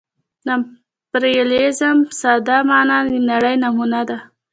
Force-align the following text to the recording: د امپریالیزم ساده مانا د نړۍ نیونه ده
د 0.45 0.47
امپریالیزم 0.57 1.97
ساده 2.19 2.57
مانا 2.67 2.97
د 3.09 3.11
نړۍ 3.31 3.55
نیونه 3.63 4.01
ده 4.09 4.17